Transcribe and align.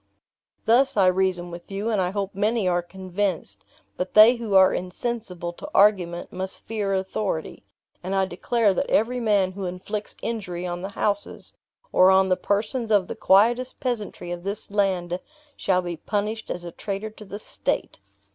"Thus 0.65 0.97
I 0.97 1.05
reason 1.05 1.51
with 1.51 1.71
you, 1.71 1.91
and 1.91 2.01
I 2.01 2.09
hope 2.09 2.33
many 2.33 2.67
are 2.67 2.81
convinced; 2.81 3.63
but 3.97 4.15
they 4.15 4.37
who 4.37 4.55
are 4.55 4.73
insensible 4.73 5.53
to 5.53 5.69
argument 5.75 6.33
must 6.33 6.65
fear 6.65 6.91
authority, 6.91 7.61
and 8.01 8.15
I 8.15 8.25
declare 8.25 8.73
that 8.73 8.89
every 8.89 9.19
man 9.19 9.51
who 9.51 9.67
inflicts 9.67 10.15
injury 10.23 10.65
on 10.65 10.81
the 10.81 10.89
houses, 10.97 11.53
or 11.93 12.09
on 12.09 12.29
the 12.29 12.35
persons 12.35 12.89
of 12.89 13.07
the 13.07 13.15
quietest 13.15 13.79
peasantry 13.79 14.31
of 14.31 14.43
this 14.43 14.71
land, 14.71 15.19
shall 15.55 15.83
be 15.83 15.97
punished 15.97 16.49
as 16.49 16.63
a 16.63 16.71
traitor 16.71 17.11
to 17.11 17.23
the 17.23 17.37
state." 17.37 17.99